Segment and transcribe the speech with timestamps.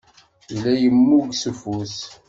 [0.51, 1.95] Yella yemmug s ufus.